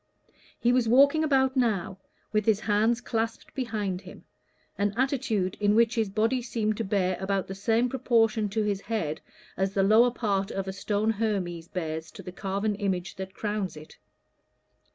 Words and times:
He 0.59 0.73
was 0.73 0.89
walking 0.89 1.23
about 1.23 1.55
now, 1.55 1.99
with 2.33 2.47
his 2.47 2.61
hands 2.61 3.01
clasped 3.01 3.53
behind 3.53 4.01
him, 4.01 4.23
an 4.75 4.95
attitude 4.97 5.55
in 5.59 5.75
which 5.75 5.93
his 5.93 6.09
body 6.09 6.41
seemed 6.41 6.77
to 6.77 6.83
bear 6.83 7.15
about 7.19 7.45
the 7.45 7.53
same 7.53 7.87
proportion 7.87 8.49
to 8.49 8.63
his 8.63 8.81
head 8.81 9.21
as 9.57 9.75
the 9.75 9.83
lower 9.83 10.09
part 10.09 10.49
of 10.49 10.67
a 10.67 10.73
stone 10.73 11.11
Hermes 11.11 11.67
bears 11.67 12.09
to 12.13 12.23
the 12.23 12.31
carven 12.31 12.73
image 12.77 13.15
that 13.17 13.35
crowns 13.35 13.77
it. 13.77 13.99